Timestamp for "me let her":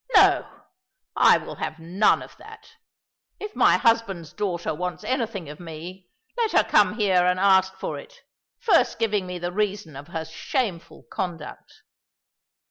5.59-6.63